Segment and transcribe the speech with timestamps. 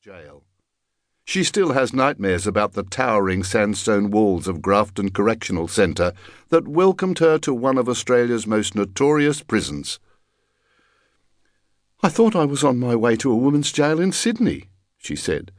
[0.00, 0.44] jail.
[1.26, 6.14] She still has nightmares about the towering sandstone walls of Grafton Correctional Centre
[6.48, 10.00] that welcomed her to one of Australia's most notorious prisons.
[12.02, 15.52] I thought I was on my way to a women's jail in Sydney, she said,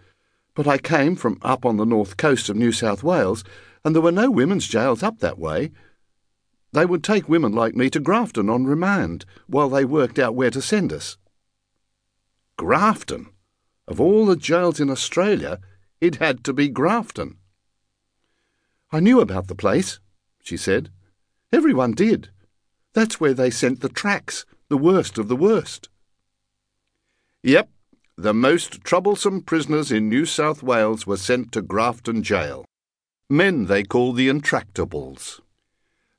[0.55, 3.43] but I came from up on the north coast of New South Wales,
[3.85, 5.69] and there were no women's jails up that way.
[6.73, 10.49] They would take women like me to Grafton on remand while they worked out where
[10.49, 11.17] to send us.
[12.57, 13.27] Grafton?
[13.87, 15.59] Of all the jails in Australia,
[15.99, 17.37] it had to be Grafton.
[18.91, 19.99] I knew about the place,
[20.43, 20.89] she said.
[21.53, 22.29] Everyone did.
[22.93, 25.89] That's where they sent the tracks, the worst of the worst.
[27.43, 27.69] Yep,
[28.17, 32.65] the most troublesome prisoners in New South Wales were sent to Grafton Jail.
[33.29, 35.39] Men they call the Intractables.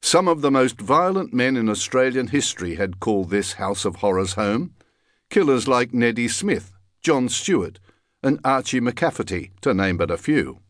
[0.00, 4.32] Some of the most violent men in Australian history had called this House of Horrors
[4.32, 4.74] home.
[5.30, 7.80] Killers like Neddy Smith, John Stewart,
[8.22, 10.60] and Archie McCafferty, to name but a few.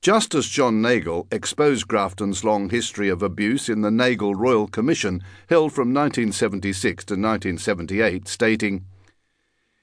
[0.00, 5.72] Justice John Nagle exposed Grafton's long history of abuse in the Nagle Royal Commission held
[5.72, 8.84] from 1976 to 1978, stating,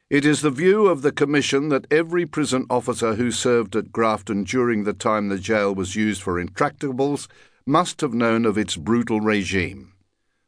[0.09, 4.45] It is the view of the Commission that every prison officer who served at Grafton
[4.45, 7.27] during the time the jail was used for intractables
[7.66, 9.95] must have known of its brutal regime.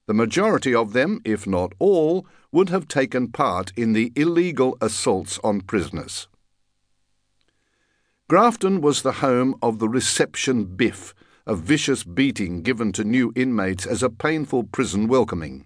[0.07, 5.37] The majority of them, if not all, would have taken part in the illegal assaults
[5.43, 6.29] on prisoners.
[8.29, 11.13] Grafton was the home of the reception biff,
[11.45, 15.65] a vicious beating given to new inmates as a painful prison welcoming.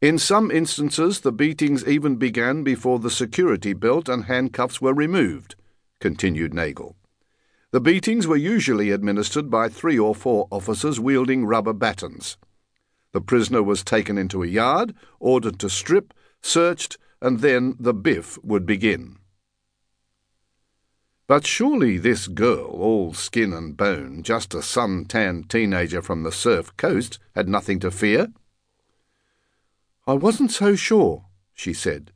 [0.00, 5.54] In some instances, the beatings even began before the security belt and handcuffs were removed,
[6.00, 6.96] continued Nagle.
[7.70, 12.36] The beatings were usually administered by three or four officers wielding rubber batons.
[13.16, 18.38] The prisoner was taken into a yard, ordered to strip, searched, and then the biff
[18.44, 19.16] would begin.
[21.26, 26.76] But surely this girl, all skin and bone, just a sun-tanned teenager from the surf
[26.76, 28.34] coast, had nothing to fear?
[30.06, 32.12] I wasn't so sure, she said.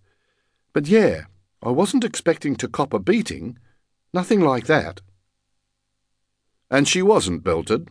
[0.74, 1.22] But yeah,
[1.62, 3.56] I wasn't expecting to cop a beating.
[4.12, 5.00] Nothing like that.
[6.70, 7.88] And she wasn't belted.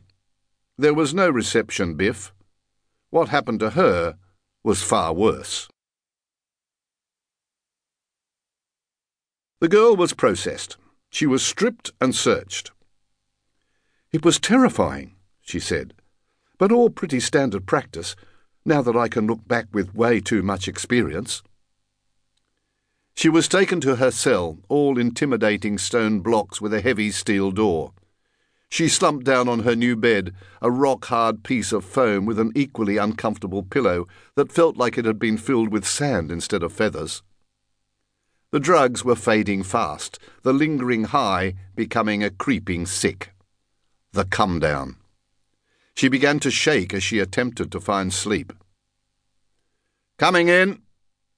[0.78, 2.34] There was no reception biff.
[3.10, 4.18] What happened to her
[4.64, 5.68] was far worse.
[9.60, 10.78] The girl was processed.
[11.10, 12.72] She was stripped and searched.
[14.12, 15.94] It was terrifying, she said,
[16.58, 18.16] but all pretty standard practice,
[18.64, 21.42] now that I can look back with way too much experience.
[23.16, 27.94] She was taken to her cell, all intimidating stone blocks with a heavy steel door.
[28.70, 32.52] She slumped down on her new bed, a rock hard piece of foam with an
[32.56, 37.24] equally uncomfortable pillow that felt like it had been filled with sand instead of feathers.
[38.52, 43.32] The drugs were fading fast, the lingering high becoming a creeping sick.
[44.12, 44.96] The come down.
[45.96, 48.54] She began to shake as she attempted to find sleep.
[50.18, 50.82] Coming in,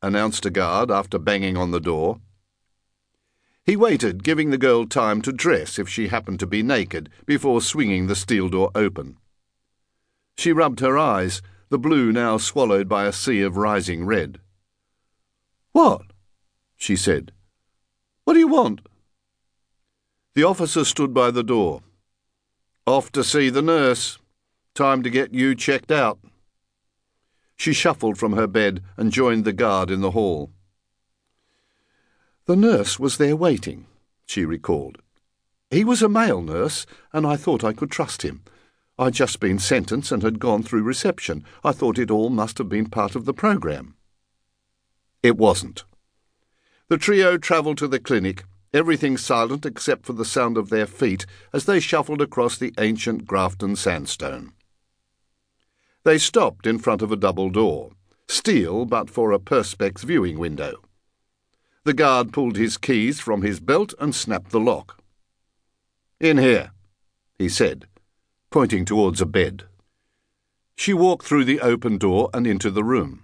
[0.02, 2.20] announced a guard after banging on the door.
[3.66, 7.62] He waited, giving the girl time to dress if she happened to be naked, before
[7.62, 9.18] swinging the steel door open.
[10.38, 14.40] She rubbed her eyes, the blue now swallowed by a sea of rising red.
[15.72, 16.02] What?
[16.76, 17.32] she said.
[18.24, 18.82] What do you want?
[20.34, 21.82] The officer stood by the door.
[22.88, 24.18] Off to see the nurse.
[24.74, 26.20] Time to get you checked out.
[27.56, 30.52] She shuffled from her bed and joined the guard in the hall.
[32.46, 33.86] The nurse was there waiting,
[34.26, 34.98] she recalled.
[35.70, 38.44] He was a male nurse, and I thought I could trust him.
[38.98, 41.44] I'd just been sentenced and had gone through reception.
[41.64, 43.96] I thought it all must have been part of the programme.
[45.24, 45.86] It wasn't.
[46.88, 51.26] The trio travelled to the clinic, everything silent except for the sound of their feet
[51.54, 54.54] as they shuffled across the ancient Grafton sandstone.
[56.04, 57.92] They stopped in front of a double door,
[58.28, 60.82] steel but for a perspex viewing window.
[61.84, 65.02] The guard pulled his keys from his belt and snapped the lock.
[66.20, 66.72] In here,
[67.40, 67.88] he said,
[68.52, 69.64] pointing towards a bed.
[70.76, 73.24] She walked through the open door and into the room.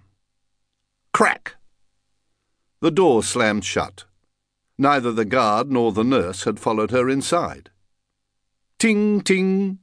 [1.13, 1.55] Crack!
[2.79, 4.05] The door slammed shut.
[4.77, 7.69] Neither the guard nor the nurse had followed her inside.
[8.79, 9.79] Ting, ting!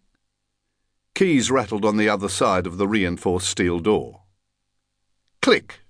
[1.15, 4.23] Keys rattled on the other side of the reinforced steel door.
[5.41, 5.84] Click!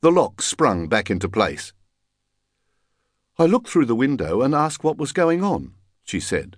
[0.00, 1.72] The lock sprung back into place.
[3.36, 5.74] I looked through the window and asked what was going on,
[6.04, 6.56] she said.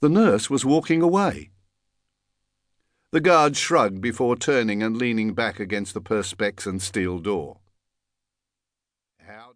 [0.00, 1.50] The nurse was walking away.
[3.10, 7.58] The guard shrugged before turning and leaning back against the perspex and steel door.
[9.18, 9.48] How